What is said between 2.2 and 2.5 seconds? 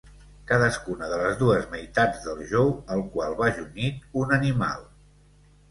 del